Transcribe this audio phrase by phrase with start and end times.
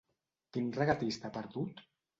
[0.57, 1.89] Quin regatista ha perdut?